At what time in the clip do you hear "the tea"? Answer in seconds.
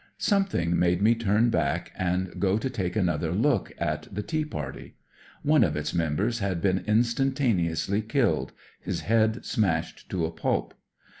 4.11-4.43